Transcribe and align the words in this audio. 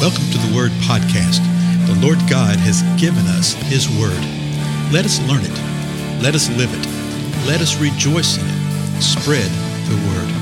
Welcome 0.00 0.30
to 0.30 0.38
the 0.38 0.56
Word 0.56 0.70
Podcast. 0.88 1.44
The 1.86 1.94
Lord 2.00 2.16
God 2.20 2.56
has 2.56 2.80
given 2.98 3.26
us 3.26 3.52
His 3.52 3.86
Word. 3.86 4.16
Let 4.90 5.04
us 5.04 5.20
learn 5.28 5.42
it. 5.44 6.22
Let 6.22 6.34
us 6.34 6.48
live 6.56 6.72
it. 6.72 6.86
Let 7.46 7.60
us 7.60 7.78
rejoice 7.78 8.38
in 8.38 8.46
it. 8.46 9.02
Spread 9.02 9.50
the 9.90 9.96
Word. 10.08 10.40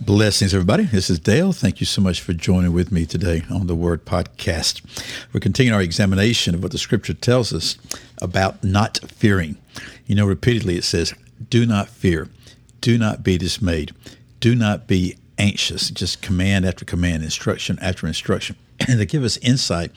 Blessings, 0.00 0.54
everybody. 0.54 0.84
This 0.84 1.10
is 1.10 1.18
Dale. 1.18 1.52
Thank 1.52 1.78
you 1.78 1.84
so 1.84 2.00
much 2.00 2.22
for 2.22 2.32
joining 2.32 2.72
with 2.72 2.90
me 2.90 3.04
today 3.04 3.42
on 3.50 3.66
the 3.66 3.74
Word 3.74 4.06
Podcast. 4.06 4.80
We're 5.34 5.40
continuing 5.40 5.74
our 5.74 5.82
examination 5.82 6.54
of 6.54 6.62
what 6.62 6.72
the 6.72 6.78
Scripture 6.78 7.12
tells 7.12 7.52
us 7.52 7.76
about 8.22 8.64
not 8.64 9.00
fearing. 9.08 9.58
You 10.06 10.14
know, 10.14 10.24
repeatedly 10.26 10.76
it 10.78 10.84
says, 10.84 11.12
do 11.50 11.66
not 11.66 11.88
fear. 11.88 12.28
Do 12.80 12.98
not 12.98 13.22
be 13.22 13.38
dismayed. 13.38 13.92
Do 14.40 14.54
not 14.54 14.86
be 14.86 15.16
anxious. 15.38 15.90
Just 15.90 16.22
command 16.22 16.64
after 16.64 16.84
command, 16.84 17.22
instruction 17.22 17.78
after 17.80 18.06
instruction. 18.06 18.56
And 18.88 18.98
to 18.98 19.06
give 19.06 19.22
us 19.22 19.36
insight 19.38 19.92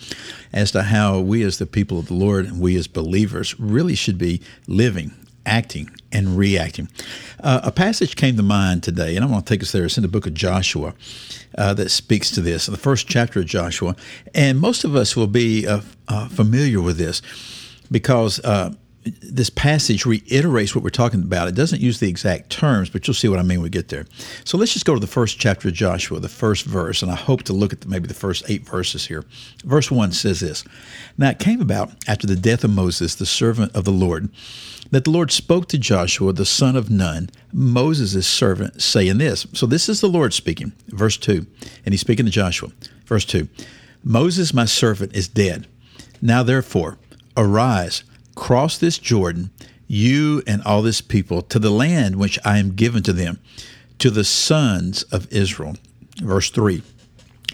as 0.53 0.71
to 0.71 0.83
how 0.83 1.19
we, 1.19 1.41
as 1.41 1.57
the 1.57 1.65
people 1.65 1.97
of 1.97 2.07
the 2.07 2.13
Lord 2.13 2.45
and 2.45 2.61
we 2.61 2.77
as 2.77 2.87
believers, 2.87 3.59
really 3.59 3.95
should 3.95 4.19
be 4.19 4.39
living, 4.67 5.13
acting, 5.47 5.89
and 6.11 6.37
reacting. 6.37 6.87
Uh, 7.39 7.61
a 7.63 7.71
passage 7.71 8.15
came 8.15 8.37
to 8.37 8.43
mind 8.43 8.83
today, 8.83 9.15
and 9.15 9.25
I'm 9.25 9.31
going 9.31 9.41
to 9.41 9.47
take 9.47 9.63
us 9.63 9.71
there. 9.71 9.85
It's 9.85 9.97
in 9.97 10.03
the 10.03 10.07
book 10.07 10.27
of 10.27 10.35
Joshua 10.35 10.93
uh, 11.57 11.73
that 11.73 11.89
speaks 11.89 12.29
to 12.31 12.41
this, 12.41 12.67
the 12.67 12.77
first 12.77 13.07
chapter 13.07 13.39
of 13.39 13.47
Joshua. 13.47 13.95
And 14.35 14.59
most 14.59 14.83
of 14.83 14.95
us 14.95 15.15
will 15.15 15.27
be 15.27 15.67
uh, 15.67 15.81
uh 16.07 16.29
familiar 16.29 16.79
with 16.79 16.97
this 16.97 17.21
because 17.91 18.39
uh, 18.41 18.73
this 19.21 19.49
passage 19.49 20.05
reiterates 20.05 20.73
what 20.73 20.83
we're 20.83 20.89
talking 20.89 21.21
about. 21.21 21.47
It 21.47 21.55
doesn't 21.55 21.81
use 21.81 21.99
the 21.99 22.09
exact 22.09 22.49
terms, 22.49 22.89
but 22.89 23.07
you'll 23.07 23.13
see 23.13 23.27
what 23.27 23.39
I 23.39 23.43
mean 23.43 23.59
when 23.59 23.63
we 23.63 23.69
get 23.69 23.89
there. 23.89 24.05
So 24.43 24.57
let's 24.57 24.73
just 24.73 24.85
go 24.85 24.93
to 24.93 24.99
the 24.99 25.07
first 25.07 25.39
chapter 25.39 25.67
of 25.67 25.73
Joshua, 25.73 26.19
the 26.19 26.29
first 26.29 26.65
verse, 26.65 27.01
and 27.01 27.11
I 27.11 27.15
hope 27.15 27.43
to 27.43 27.53
look 27.53 27.73
at 27.73 27.81
the, 27.81 27.87
maybe 27.87 28.07
the 28.07 28.13
first 28.13 28.49
eight 28.49 28.65
verses 28.65 29.07
here. 29.07 29.25
Verse 29.63 29.91
1 29.91 30.11
says 30.11 30.39
this 30.39 30.63
Now 31.17 31.29
it 31.29 31.39
came 31.39 31.61
about 31.61 31.91
after 32.07 32.27
the 32.27 32.35
death 32.35 32.63
of 32.63 32.71
Moses, 32.71 33.15
the 33.15 33.25
servant 33.25 33.75
of 33.75 33.83
the 33.83 33.91
Lord, 33.91 34.29
that 34.91 35.03
the 35.03 35.11
Lord 35.11 35.31
spoke 35.31 35.67
to 35.69 35.77
Joshua, 35.77 36.33
the 36.33 36.45
son 36.45 36.75
of 36.75 36.89
Nun, 36.89 37.29
Moses' 37.51 38.27
servant, 38.27 38.81
saying 38.81 39.17
this. 39.17 39.47
So 39.53 39.65
this 39.65 39.89
is 39.89 40.01
the 40.01 40.07
Lord 40.07 40.33
speaking, 40.33 40.73
verse 40.87 41.17
2, 41.17 41.45
and 41.85 41.93
he's 41.93 42.01
speaking 42.01 42.25
to 42.25 42.31
Joshua. 42.31 42.69
Verse 43.05 43.25
2 43.25 43.47
Moses, 44.03 44.53
my 44.53 44.65
servant, 44.65 45.15
is 45.15 45.27
dead. 45.27 45.67
Now 46.21 46.43
therefore, 46.43 46.97
arise 47.35 48.03
cross 48.37 48.77
this 48.77 48.97
Jordan, 48.97 49.49
you 49.87 50.41
and 50.47 50.61
all 50.63 50.81
this 50.81 51.01
people, 51.01 51.41
to 51.41 51.59
the 51.59 51.71
land 51.71 52.15
which 52.15 52.39
I 52.45 52.59
am 52.59 52.75
given 52.75 53.03
to 53.03 53.11
them, 53.11 53.39
to 53.99 54.09
the 54.09 54.23
sons 54.23 55.03
of 55.03 55.31
Israel. 55.33 55.75
Verse 56.21 56.49
3 56.51 56.81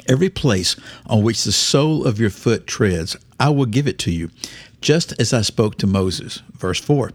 Every 0.08 0.30
place 0.30 0.76
on 1.08 1.24
which 1.24 1.44
the 1.44 1.52
sole 1.52 2.06
of 2.06 2.20
your 2.20 2.30
foot 2.30 2.68
treads, 2.68 3.16
I 3.40 3.50
will 3.50 3.66
give 3.66 3.88
it 3.88 3.98
to 4.00 4.12
you, 4.12 4.30
just 4.82 5.20
as 5.20 5.34
I 5.34 5.42
spoke 5.42 5.78
to 5.78 5.88
Moses. 5.88 6.42
Verse 6.52 6.80
4 6.80 7.12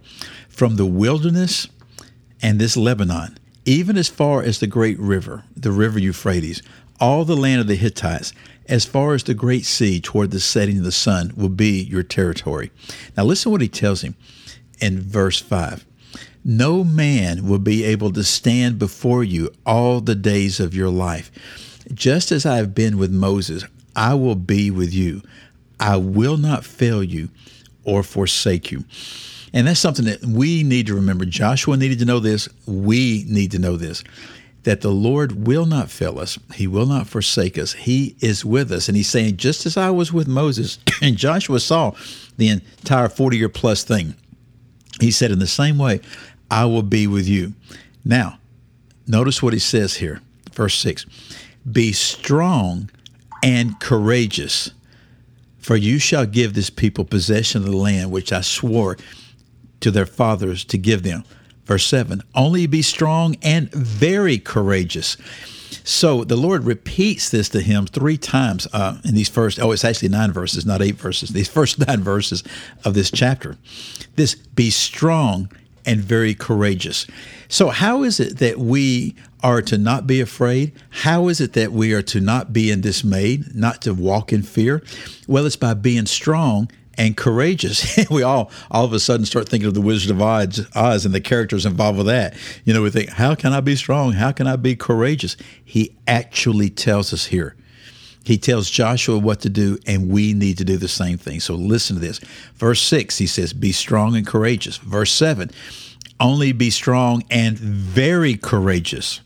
From 0.49 0.77
the 0.77 0.87
wilderness 0.87 1.69
and 2.41 2.59
this 2.59 2.77
Lebanon, 2.77 3.39
even 3.67 3.99
as 3.99 4.09
far 4.09 4.43
as 4.43 4.61
the 4.61 4.67
great 4.67 4.99
river, 4.99 5.45
the 5.55 5.73
river 5.73 5.99
Euphrates, 5.99 6.63
all 7.01 7.25
the 7.25 7.37
land 7.37 7.61
of 7.61 7.67
the 7.67 7.77
Hittites, 7.77 8.33
as 8.67 8.85
far 8.85 9.15
as 9.15 9.25
the 9.25 9.35
great 9.35 9.65
sea 9.65 10.01
toward 10.01 10.31
the 10.31 10.41
setting 10.41 10.79
of 10.79 10.85
the 10.85 10.93
sun, 10.93 11.33
will 11.37 11.49
be 11.49 11.83
your 11.83 12.03
territory. 12.03 12.71
Now, 13.17 13.25
listen 13.25 13.51
what 13.51 13.61
he 13.61 13.69
tells 13.69 14.03
him 14.03 14.15
in 14.81 15.01
verse 15.01 15.41
5 15.41 15.85
No 16.45 16.85
man 16.85 17.49
will 17.49 17.59
be 17.59 17.85
able 17.85 18.13
to 18.13 18.25
stand 18.25 18.79
before 18.79 19.25
you 19.25 19.51
all 19.65 20.01
the 20.01 20.15
days 20.15 20.61
of 20.61 20.75
your 20.75 20.91
life. 20.91 21.31
Just 21.95 22.31
as 22.31 22.45
I 22.45 22.57
have 22.57 22.75
been 22.75 22.99
with 22.99 23.11
Moses, 23.11 23.65
I 23.97 24.15
will 24.15 24.35
be 24.35 24.71
with 24.71 24.93
you. 24.93 25.23
I 25.81 25.97
will 25.97 26.37
not 26.37 26.65
fail 26.65 27.03
you 27.03 27.31
or 27.85 28.03
forsake 28.03 28.71
you. 28.71 28.85
And 29.55 29.67
that's 29.67 29.81
something 29.81 30.05
that 30.05 30.23
we 30.25 30.63
need 30.63 30.87
to 30.89 30.95
remember. 30.95 31.25
Joshua 31.25 31.77
needed 31.77 31.99
to 32.01 32.05
know 32.05 32.21
this. 32.21 32.49
We 32.67 33.25
need 33.29 33.53
to 33.53 33.59
know 33.59 33.77
this 33.77 34.05
that 34.69 34.83
the 34.83 34.91
Lord 34.91 35.47
will 35.47 35.65
not 35.65 35.89
fail 35.89 36.19
us. 36.19 36.39
He 36.53 36.67
will 36.67 36.85
not 36.85 37.07
forsake 37.07 37.57
us. 37.57 37.73
He 37.73 38.17
is 38.21 38.45
with 38.45 38.71
us. 38.71 38.87
And 38.87 38.99
he's 38.99 39.09
saying, 39.09 39.39
just 39.39 39.65
as 39.65 39.79
I 39.79 39.89
was 39.89 40.13
with 40.13 40.29
Moses, 40.29 40.79
and 41.01 41.17
Joshua 41.17 41.59
saw 41.59 41.93
the 42.37 42.51
entire 42.51 43.09
40 43.09 43.39
year 43.39 43.49
plus 43.49 43.83
thing, 43.83 44.15
he 45.01 45.11
said, 45.11 45.31
in 45.31 45.39
the 45.39 45.47
same 45.47 45.79
way, 45.79 46.03
I 46.51 46.67
will 46.67 46.83
be 46.83 47.07
with 47.07 47.27
you. 47.27 47.55
Now, 48.05 48.41
notice 49.07 49.43
what 49.43 49.55
he 49.55 49.59
says 49.59 49.97
here, 49.97 50.21
verse 50.53 50.75
6 50.75 51.07
Be 51.73 51.93
strong 51.93 52.91
and 53.43 53.81
courageous, 53.81 54.73
for 55.57 55.77
you 55.77 55.99
shall 55.99 56.27
give 56.27 56.53
this 56.53 56.69
people 56.69 57.07
possession 57.07 57.63
of 57.63 57.71
the 57.71 57.75
land 57.75 58.11
which 58.11 58.35
I 58.35 58.43
swore 58.43 58.99
to 59.81 59.91
their 59.91 60.05
fathers 60.05 60.63
to 60.67 60.77
give 60.77 61.05
them. 61.05 61.25
Verse 61.69 61.87
7 61.87 62.23
Only 62.35 62.67
be 62.67 62.83
strong 62.83 63.37
and 63.43 63.71
very 63.71 64.39
courageous. 64.39 65.17
So 65.85 66.25
the 66.25 66.37
Lord 66.37 66.65
repeats 66.65 67.29
this 67.29 67.51
to 67.51 67.61
him 67.61 67.87
three 67.87 68.17
times 68.17 68.67
uh, 68.73 68.99
in 69.05 69.15
these 69.15 69.29
first, 69.29 69.61
oh, 69.61 69.73
it's 69.73 69.85
actually 69.85 70.09
nine 70.09 70.33
verses, 70.33 70.67
not 70.67 70.83
eight 70.83 70.97
verses, 70.97 71.29
these 71.31 71.49
first 71.49 71.79
nine 71.87 72.03
verses 72.03 72.43
of 72.85 72.95
this 72.95 73.11
chapter. 73.11 73.57
This 74.17 74.35
be 74.35 74.71
strong 74.71 75.51
and 75.85 76.01
very 76.01 76.35
courageous. 76.35 77.07
So, 77.49 77.69
how 77.69 78.03
is 78.03 78.19
it 78.19 78.39
that 78.39 78.59
we 78.59 79.15
are 79.43 79.63
to 79.63 79.79
not 79.79 80.07
be 80.07 80.21
afraid? 80.21 80.73
How 80.91 81.29
is 81.29 81.41
it 81.41 81.53
that 81.53 81.73
we 81.73 81.93
are 81.93 82.03
to 82.03 82.21
not 82.21 82.53
be 82.53 82.71
in 82.71 82.81
dismayed, 82.81 83.55
not 83.55 83.83
to 83.83 83.95
walk 83.95 84.33
in 84.33 84.43
fear? 84.43 84.83
Well, 85.27 85.47
it's 85.47 85.57
by 85.57 85.75
being 85.75 86.07
strong 86.07 86.71
and 86.99 87.17
courageous. 87.17 87.99
we 88.11 88.23
all 88.23 88.51
all 88.71 88.85
of 88.85 88.93
a 88.93 89.01
sudden 89.01 89.25
start 89.25 89.49
thinking 89.49 89.69
of 89.69 89.75
the 89.75 89.81
Wizard 89.81 90.11
of 90.11 90.21
Oz, 90.21 90.67
Oz 90.75 91.07
and 91.07 91.15
the 91.15 91.21
characters 91.21 91.65
involved 91.65 91.97
with 91.97 92.09
that. 92.09 92.37
You 92.65 92.75
know, 92.75 92.83
we 92.83 92.91
think, 92.91 93.11
how 93.11 93.35
can 93.35 93.53
I 93.53 93.61
be 93.61 93.77
strong? 93.77 94.13
How 94.13 94.33
can 94.33 94.47
I 94.47 94.57
be 94.57 94.77
courageous? 94.77 95.37
He 95.65 95.97
actually 96.07 96.69
tells 96.69 97.15
us 97.15 97.27
here. 97.27 97.55
He 98.25 98.37
tells 98.37 98.69
Joshua 98.69 99.19
what 99.19 99.41
to 99.41 99.49
do, 99.49 99.79
and 99.87 100.11
we 100.11 100.35
need 100.35 100.59
to 100.59 100.65
do 100.65 100.77
the 100.77 100.89
same 100.89 101.17
thing. 101.17 101.41
So 101.41 101.55
listen 101.55 101.97
to 101.97 102.01
this. 102.01 102.19
Verse 102.57 102.83
6, 102.83 103.17
he 103.17 103.27
says, 103.27 103.55
Be 103.55 103.73
strong 103.73 104.15
and 104.17 104.27
courageous. 104.27 104.77
Verse 104.77 105.13
7, 105.13 105.51
only 106.21 106.53
be 106.53 106.69
strong 106.69 107.23
and 107.31 107.59
very 107.59 108.37
courageous. 108.37 109.23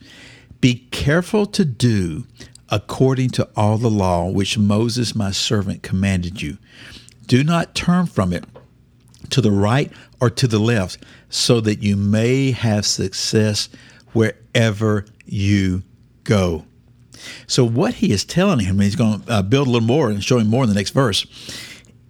Be 0.61 0.87
careful 0.93 1.47
to 1.47 1.65
do 1.65 2.27
according 2.69 3.31
to 3.31 3.49
all 3.57 3.77
the 3.77 3.91
law 3.91 4.31
which 4.31 4.57
Moses, 4.57 5.17
my 5.17 5.33
servant, 5.33 5.83
commanded 5.83 6.41
you. 6.41 6.59
Do 7.27 7.45
not 7.45 7.75
turn 7.75 8.07
from 8.07 8.33
it 8.33 8.45
to 9.31 9.41
the 9.41 9.53
right 9.53 9.91
or 10.21 10.31
to 10.31 10.47
the 10.47 10.59
left, 10.59 10.99
so 11.29 11.61
that 11.61 11.83
you 11.83 11.97
may 11.97 12.53
have 12.53 12.85
success 12.87 13.69
wherever 14.13 15.07
you 15.25 15.83
go. 16.25 16.65
So, 17.47 17.65
what 17.65 17.95
he 17.95 18.13
is 18.13 18.25
telling 18.25 18.61
him, 18.61 18.81
he's 18.81 18.97
going 18.97 19.23
to 19.23 19.33
uh, 19.33 19.43
build 19.43 19.69
a 19.69 19.71
little 19.71 19.87
more 19.87 20.11
and 20.11 20.23
show 20.23 20.39
him 20.39 20.49
more 20.49 20.65
in 20.65 20.69
the 20.69 20.75
next 20.75 20.91
verse, 20.91 21.27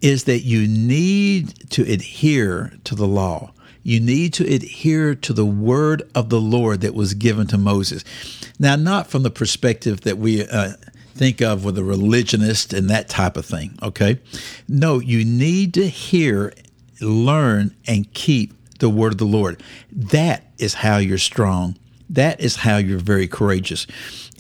is 0.00 0.24
that 0.24 0.40
you 0.40 0.66
need 0.66 1.70
to 1.70 1.82
adhere 1.82 2.72
to 2.84 2.94
the 2.94 3.06
law. 3.06 3.52
You 3.82 4.00
need 4.00 4.32
to 4.34 4.44
adhere 4.44 5.14
to 5.14 5.32
the 5.32 5.46
word 5.46 6.02
of 6.14 6.28
the 6.28 6.40
Lord 6.40 6.80
that 6.82 6.94
was 6.94 7.14
given 7.14 7.46
to 7.48 7.58
Moses. 7.58 8.04
Now, 8.58 8.76
not 8.76 9.08
from 9.08 9.22
the 9.22 9.30
perspective 9.30 10.02
that 10.02 10.18
we 10.18 10.46
uh, 10.46 10.72
think 11.12 11.40
of 11.40 11.64
with 11.64 11.78
a 11.78 11.84
religionist 11.84 12.72
and 12.72 12.88
that 12.90 13.08
type 13.08 13.36
of 13.36 13.46
thing, 13.46 13.78
okay? 13.82 14.18
No, 14.68 14.98
you 14.98 15.24
need 15.24 15.74
to 15.74 15.88
hear, 15.88 16.52
learn, 17.00 17.74
and 17.86 18.12
keep 18.14 18.52
the 18.78 18.88
word 18.88 19.12
of 19.12 19.18
the 19.18 19.24
Lord. 19.24 19.62
That 19.90 20.44
is 20.58 20.74
how 20.74 20.96
you're 20.98 21.18
strong. 21.18 21.76
That 22.10 22.40
is 22.40 22.56
how 22.56 22.76
you're 22.76 22.98
very 22.98 23.26
courageous. 23.26 23.86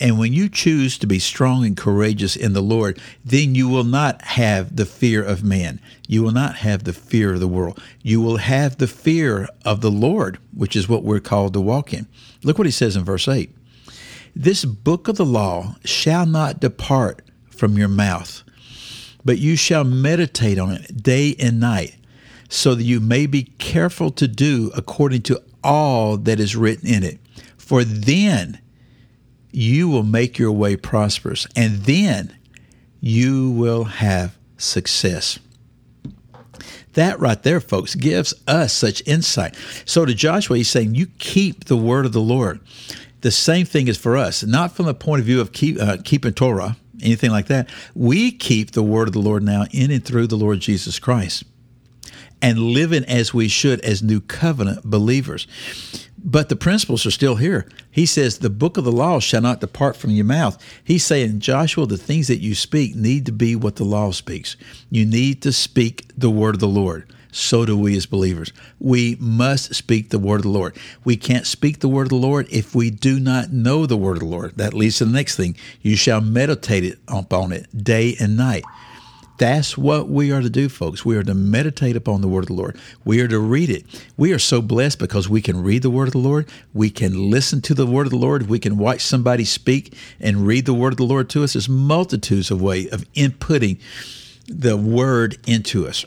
And 0.00 0.18
when 0.18 0.32
you 0.32 0.48
choose 0.48 0.98
to 0.98 1.06
be 1.06 1.18
strong 1.18 1.64
and 1.64 1.76
courageous 1.76 2.36
in 2.36 2.52
the 2.52 2.60
Lord, 2.60 3.00
then 3.24 3.54
you 3.54 3.68
will 3.68 3.84
not 3.84 4.20
have 4.22 4.76
the 4.76 4.84
fear 4.84 5.24
of 5.24 5.44
man. 5.44 5.80
You 6.08 6.22
will 6.22 6.32
not 6.32 6.56
have 6.56 6.84
the 6.84 6.92
fear 6.92 7.32
of 7.32 7.40
the 7.40 7.48
world. 7.48 7.80
You 8.02 8.20
will 8.20 8.38
have 8.38 8.78
the 8.78 8.88
fear 8.88 9.48
of 9.64 9.80
the 9.80 9.90
Lord, 9.90 10.38
which 10.54 10.76
is 10.76 10.88
what 10.88 11.04
we're 11.04 11.20
called 11.20 11.54
to 11.54 11.60
walk 11.60 11.94
in. 11.94 12.06
Look 12.42 12.58
what 12.58 12.66
he 12.66 12.72
says 12.72 12.96
in 12.96 13.04
verse 13.04 13.28
8 13.28 13.50
this 14.34 14.64
book 14.64 15.08
of 15.08 15.16
the 15.16 15.26
law 15.26 15.76
shall 15.84 16.26
not 16.26 16.60
depart 16.60 17.22
from 17.50 17.76
your 17.76 17.88
mouth, 17.88 18.42
but 19.24 19.38
you 19.38 19.56
shall 19.56 19.84
meditate 19.84 20.58
on 20.58 20.72
it 20.72 21.02
day 21.02 21.36
and 21.38 21.60
night, 21.60 21.96
so 22.48 22.74
that 22.74 22.82
you 22.82 23.00
may 23.00 23.26
be 23.26 23.44
careful 23.58 24.10
to 24.10 24.28
do 24.28 24.70
according 24.74 25.22
to 25.22 25.42
all 25.62 26.16
that 26.16 26.40
is 26.40 26.56
written 26.56 26.86
in 26.86 27.02
it. 27.02 27.18
For 27.56 27.84
then 27.84 28.60
you 29.52 29.88
will 29.88 30.02
make 30.02 30.38
your 30.38 30.52
way 30.52 30.76
prosperous, 30.76 31.46
and 31.54 31.82
then 31.82 32.36
you 33.00 33.50
will 33.50 33.84
have 33.84 34.36
success. 34.56 35.38
That 36.94 37.18
right 37.20 37.42
there, 37.42 37.60
folks, 37.60 37.94
gives 37.94 38.34
us 38.46 38.72
such 38.72 39.02
insight. 39.06 39.56
So 39.84 40.04
to 40.04 40.14
Joshua, 40.14 40.58
he's 40.58 40.68
saying, 40.68 40.94
You 40.94 41.06
keep 41.18 41.64
the 41.64 41.76
word 41.76 42.04
of 42.04 42.12
the 42.12 42.20
Lord. 42.20 42.60
The 43.22 43.30
same 43.30 43.66
thing 43.66 43.88
is 43.88 43.96
for 43.96 44.16
us, 44.16 44.44
not 44.44 44.72
from 44.72 44.86
the 44.86 44.94
point 44.94 45.20
of 45.20 45.26
view 45.26 45.40
of 45.40 45.52
keep, 45.52 45.80
uh, 45.80 45.96
keeping 46.04 46.32
Torah, 46.32 46.76
anything 47.02 47.30
like 47.30 47.46
that. 47.46 47.68
We 47.94 48.30
keep 48.30 48.72
the 48.72 48.82
word 48.82 49.08
of 49.08 49.14
the 49.14 49.20
Lord 49.20 49.42
now 49.42 49.64
in 49.72 49.90
and 49.90 50.04
through 50.04 50.26
the 50.26 50.36
Lord 50.36 50.60
Jesus 50.60 50.98
Christ 50.98 51.44
and 52.42 52.58
living 52.58 53.04
as 53.04 53.32
we 53.32 53.46
should 53.46 53.80
as 53.82 54.02
new 54.02 54.20
covenant 54.20 54.82
believers. 54.84 55.46
But 56.24 56.48
the 56.48 56.56
principles 56.56 57.06
are 57.06 57.10
still 57.10 57.36
here. 57.36 57.68
He 57.90 58.06
says, 58.06 58.38
The 58.38 58.50
book 58.50 58.76
of 58.76 58.84
the 58.84 58.92
law 58.92 59.20
shall 59.20 59.40
not 59.40 59.60
depart 59.60 59.96
from 59.96 60.10
your 60.10 60.24
mouth. 60.24 60.62
He's 60.84 61.04
saying, 61.04 61.40
Joshua, 61.40 61.86
the 61.86 61.96
things 61.96 62.28
that 62.28 62.40
you 62.40 62.54
speak 62.54 62.94
need 62.94 63.26
to 63.26 63.32
be 63.32 63.56
what 63.56 63.76
the 63.76 63.84
law 63.84 64.10
speaks. 64.10 64.56
You 64.90 65.06
need 65.06 65.42
to 65.42 65.52
speak 65.52 66.10
the 66.16 66.30
word 66.30 66.54
of 66.54 66.60
the 66.60 66.68
Lord. 66.68 67.12
So 67.32 67.64
do 67.64 67.76
we 67.76 67.96
as 67.96 68.06
believers. 68.06 68.52
We 68.78 69.16
must 69.18 69.74
speak 69.74 70.10
the 70.10 70.18
word 70.18 70.36
of 70.36 70.42
the 70.42 70.48
Lord. 70.50 70.76
We 71.02 71.16
can't 71.16 71.46
speak 71.46 71.80
the 71.80 71.88
word 71.88 72.04
of 72.04 72.08
the 72.10 72.16
Lord 72.16 72.46
if 72.50 72.74
we 72.74 72.90
do 72.90 73.18
not 73.18 73.52
know 73.52 73.86
the 73.86 73.96
word 73.96 74.18
of 74.18 74.20
the 74.20 74.26
Lord. 74.26 74.56
That 74.56 74.74
leads 74.74 74.98
to 74.98 75.06
the 75.06 75.12
next 75.12 75.36
thing. 75.36 75.56
You 75.80 75.96
shall 75.96 76.20
meditate 76.20 76.98
upon 77.08 77.52
it 77.52 77.66
day 77.84 78.16
and 78.20 78.36
night. 78.36 78.64
That's 79.38 79.76
what 79.76 80.08
we 80.08 80.30
are 80.30 80.42
to 80.42 80.50
do, 80.50 80.68
folks. 80.68 81.04
We 81.04 81.16
are 81.16 81.22
to 81.24 81.34
meditate 81.34 81.96
upon 81.96 82.20
the 82.20 82.28
word 82.28 82.44
of 82.44 82.48
the 82.48 82.54
Lord. 82.54 82.78
We 83.04 83.20
are 83.22 83.28
to 83.28 83.40
read 83.40 83.70
it. 83.70 83.86
We 84.16 84.32
are 84.32 84.38
so 84.38 84.60
blessed 84.60 84.98
because 84.98 85.28
we 85.28 85.40
can 85.40 85.62
read 85.62 85.82
the 85.82 85.90
word 85.90 86.08
of 86.08 86.12
the 86.12 86.18
Lord. 86.18 86.48
We 86.74 86.90
can 86.90 87.30
listen 87.30 87.60
to 87.62 87.74
the 87.74 87.86
word 87.86 88.06
of 88.06 88.12
the 88.12 88.18
Lord. 88.18 88.48
We 88.48 88.58
can 88.58 88.76
watch 88.76 89.00
somebody 89.00 89.44
speak 89.44 89.94
and 90.20 90.46
read 90.46 90.66
the 90.66 90.74
word 90.74 90.92
of 90.92 90.98
the 90.98 91.04
Lord 91.04 91.28
to 91.30 91.42
us. 91.42 91.54
There's 91.54 91.68
multitudes 91.68 92.50
of 92.50 92.60
ways 92.60 92.92
of 92.92 93.10
inputting 93.14 93.80
the 94.46 94.76
word 94.76 95.38
into 95.46 95.88
us. 95.88 96.04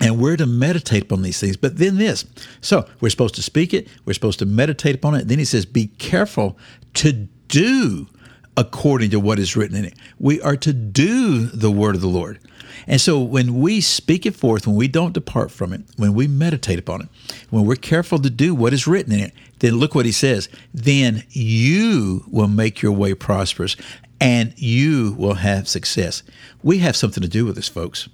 And 0.00 0.20
we're 0.20 0.36
to 0.36 0.46
meditate 0.46 1.04
upon 1.04 1.22
these 1.22 1.40
things. 1.40 1.56
But 1.56 1.78
then 1.78 1.96
this. 1.96 2.26
So 2.60 2.86
we're 3.00 3.10
supposed 3.10 3.34
to 3.36 3.42
speak 3.42 3.72
it, 3.72 3.88
we're 4.04 4.12
supposed 4.12 4.38
to 4.40 4.46
meditate 4.46 4.94
upon 4.94 5.14
it. 5.14 5.28
Then 5.28 5.38
he 5.38 5.44
says, 5.44 5.64
Be 5.64 5.86
careful 5.86 6.58
to 6.94 7.12
do 7.48 8.08
according 8.56 9.10
to 9.10 9.20
what 9.20 9.38
is 9.38 9.56
written 9.56 9.76
in 9.76 9.84
it. 9.84 9.94
We 10.18 10.40
are 10.40 10.56
to 10.56 10.72
do 10.72 11.46
the 11.46 11.70
word 11.70 11.94
of 11.94 12.00
the 12.00 12.08
Lord. 12.08 12.38
And 12.86 13.00
so 13.00 13.20
when 13.20 13.60
we 13.60 13.80
speak 13.80 14.26
it 14.26 14.36
forth, 14.36 14.66
when 14.66 14.76
we 14.76 14.88
don't 14.88 15.12
depart 15.12 15.50
from 15.50 15.72
it, 15.72 15.82
when 15.96 16.14
we 16.14 16.26
meditate 16.26 16.78
upon 16.78 17.02
it, 17.02 17.08
when 17.50 17.64
we're 17.64 17.76
careful 17.76 18.18
to 18.18 18.30
do 18.30 18.54
what 18.54 18.72
is 18.72 18.86
written 18.86 19.12
in 19.12 19.20
it, 19.20 19.32
then 19.58 19.74
look 19.74 19.94
what 19.94 20.06
he 20.06 20.12
says. 20.12 20.48
Then 20.72 21.24
you 21.30 22.24
will 22.28 22.48
make 22.48 22.82
your 22.82 22.92
way 22.92 23.14
prosperous 23.14 23.76
and 24.20 24.54
you 24.56 25.14
will 25.18 25.34
have 25.34 25.68
success. 25.68 26.22
We 26.62 26.78
have 26.78 26.96
something 26.96 27.22
to 27.22 27.28
do 27.28 27.44
with 27.44 27.56
this, 27.56 27.68
folks. 27.68 28.08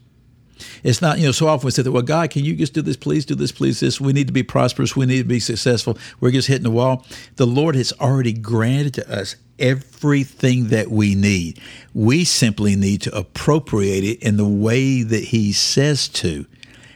It's 0.82 1.02
not, 1.02 1.18
you 1.18 1.26
know, 1.26 1.32
so 1.32 1.48
often 1.48 1.66
we 1.66 1.70
say 1.70 1.82
that, 1.82 1.92
well, 1.92 2.02
God, 2.02 2.30
can 2.30 2.44
you 2.44 2.54
just 2.54 2.74
do 2.74 2.82
this, 2.82 2.96
please 2.96 3.24
do 3.24 3.34
this, 3.34 3.52
please 3.52 3.80
this. 3.80 4.00
We 4.00 4.12
need 4.12 4.26
to 4.26 4.32
be 4.32 4.42
prosperous. 4.42 4.96
We 4.96 5.06
need 5.06 5.18
to 5.18 5.24
be 5.24 5.40
successful. 5.40 5.98
We're 6.20 6.30
just 6.30 6.48
hitting 6.48 6.64
the 6.64 6.70
wall. 6.70 7.06
The 7.36 7.46
Lord 7.46 7.74
has 7.76 7.92
already 8.00 8.32
granted 8.32 8.94
to 8.94 9.12
us 9.12 9.36
everything 9.58 10.68
that 10.68 10.90
we 10.90 11.14
need. 11.14 11.60
We 11.94 12.24
simply 12.24 12.76
need 12.76 13.02
to 13.02 13.16
appropriate 13.16 14.04
it 14.04 14.22
in 14.22 14.36
the 14.36 14.48
way 14.48 15.02
that 15.02 15.24
He 15.24 15.52
says 15.52 16.08
to. 16.08 16.46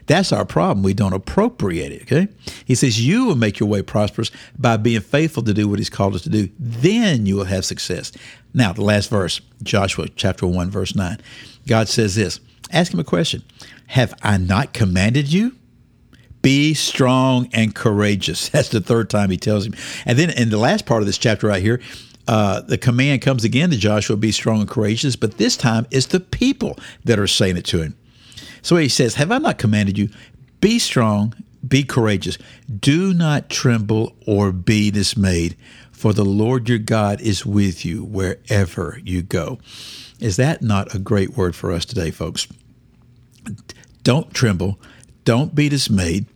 That's 0.07 0.33
our 0.33 0.45
problem. 0.45 0.85
We 0.85 0.95
don't 0.95 1.13
appropriate 1.13 1.93
it, 1.93 2.03
okay? 2.03 2.29
He 2.65 2.75
says, 2.75 3.05
You 3.05 3.25
will 3.25 3.35
make 3.35 3.59
your 3.59 3.69
way 3.69 3.83
prosperous 3.83 4.31
by 4.59 4.77
being 4.77 5.01
faithful 5.01 5.43
to 5.45 5.55
do 5.55 5.69
what 5.69 5.79
He's 5.79 5.91
called 5.91 6.15
us 6.15 6.23
to 6.23 6.29
do. 6.29 6.49
Then 6.59 7.27
you 7.27 7.37
will 7.37 7.45
have 7.45 7.65
success. 7.65 8.13
Now, 8.55 8.73
the 8.73 8.85
last 8.85 9.11
verse, 9.11 9.41
Joshua 9.63 10.09
chapter 10.15 10.47
1, 10.47 10.71
verse 10.71 10.95
9. 10.95 11.19
God 11.67 11.89
says 11.89 12.15
this 12.15 12.41
Ask 12.71 12.93
Him 12.93 13.01
a 13.01 13.05
question 13.05 13.43
Have 13.89 14.15
I 14.23 14.37
not 14.39 14.73
commanded 14.73 15.33
you? 15.33 15.57
Be 16.43 16.75
strong 16.75 17.49
and 17.53 17.75
courageous. 17.75 18.49
That's 18.51 18.69
the 18.69 18.81
third 18.81 19.11
time 19.11 19.31
he 19.31 19.37
tells 19.37 19.67
him. 19.67 19.75
And 20.05 20.19
then 20.19 20.31
in 20.31 20.51
the 20.51 20.59
last 20.59 20.87
part 20.87 21.03
of 21.03 21.07
this 21.07 21.19
chapter 21.19 21.49
right 21.49 21.63
here, 21.63 21.81
uh, 22.29 22.61
the 22.61 22.79
command 22.79 23.23
comes 23.23 23.45
again 23.45 23.71
to 23.71 23.77
Joshua, 23.77 24.17
be 24.17 24.33
strong 24.33 24.61
and 24.61 24.69
courageous, 24.69 25.17
but 25.17 25.39
this 25.39 25.57
time 25.57 25.87
it's 25.91 26.07
the 26.07 26.21
people 26.21 26.79
that 27.05 27.19
are 27.19 27.27
saying 27.27 27.57
it 27.57 27.65
to 27.67 27.83
him. 27.83 27.97
So 28.63 28.77
he 28.77 28.89
says, 28.89 29.15
Have 29.15 29.31
I 29.31 29.39
not 29.39 29.59
commanded 29.59 29.97
you? 29.97 30.09
Be 30.61 30.79
strong, 30.79 31.35
be 31.67 31.85
courageous. 31.85 32.39
Do 32.81 33.15
not 33.15 33.49
tremble 33.49 34.17
or 34.27 34.53
be 34.53 34.91
dismayed, 34.91 35.57
for 35.93 36.13
the 36.13 36.25
Lord 36.25 36.69
your 36.69 36.79
God 36.79 37.21
is 37.21 37.47
with 37.47 37.85
you 37.85 38.05
wherever 38.05 39.01
you 39.05 39.23
go. 39.23 39.59
Is 40.21 40.37
that 40.37 40.63
not 40.63 40.95
a 40.95 40.99
great 40.99 41.37
word 41.37 41.55
for 41.55 41.73
us 41.73 41.85
today, 41.85 42.11
folks? 42.11 42.47
Don't 44.03 44.33
tremble. 44.33 44.81
Don't 45.25 45.55
be 45.55 45.69
dismayed. 45.69 46.27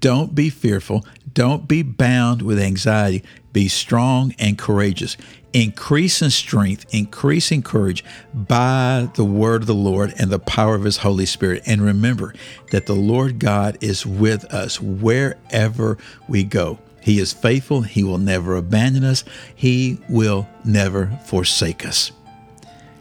Don't 0.00 0.34
be 0.34 0.50
fearful. 0.50 1.04
Don't 1.34 1.68
be 1.68 1.82
bound 1.82 2.42
with 2.42 2.58
anxiety. 2.58 3.22
Be 3.52 3.68
strong 3.68 4.34
and 4.38 4.56
courageous. 4.56 5.16
Increase 5.52 6.22
in 6.22 6.30
strength, 6.30 6.86
increase 6.94 7.50
in 7.50 7.62
courage 7.62 8.04
by 8.32 9.08
the 9.14 9.24
word 9.24 9.62
of 9.62 9.66
the 9.66 9.74
Lord 9.74 10.14
and 10.18 10.30
the 10.30 10.38
power 10.38 10.74
of 10.74 10.84
His 10.84 10.98
Holy 10.98 11.26
Spirit. 11.26 11.62
And 11.66 11.82
remember 11.82 12.34
that 12.70 12.86
the 12.86 12.94
Lord 12.94 13.38
God 13.38 13.78
is 13.80 14.06
with 14.06 14.44
us 14.52 14.80
wherever 14.80 15.98
we 16.28 16.44
go. 16.44 16.78
He 17.00 17.18
is 17.18 17.32
faithful. 17.32 17.82
He 17.82 18.04
will 18.04 18.18
never 18.18 18.56
abandon 18.56 19.04
us. 19.04 19.24
He 19.54 19.98
will 20.08 20.48
never 20.64 21.18
forsake 21.24 21.86
us. 21.86 22.12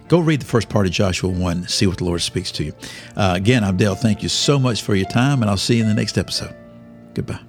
Go 0.07 0.19
read 0.19 0.41
the 0.41 0.45
first 0.45 0.69
part 0.69 0.85
of 0.85 0.91
Joshua 0.91 1.29
1, 1.29 1.67
see 1.67 1.85
what 1.85 1.97
the 1.97 2.05
Lord 2.05 2.21
speaks 2.21 2.51
to 2.53 2.63
you. 2.63 2.73
Uh, 3.15 3.33
again, 3.35 3.63
I'm 3.63 3.75
Dale. 3.77 3.95
Thank 3.95 4.23
you 4.23 4.29
so 4.29 4.57
much 4.57 4.81
for 4.81 4.95
your 4.95 5.07
time, 5.07 5.41
and 5.41 5.49
I'll 5.49 5.57
see 5.57 5.75
you 5.77 5.83
in 5.83 5.89
the 5.89 5.95
next 5.95 6.17
episode. 6.17 6.55
Goodbye. 7.13 7.39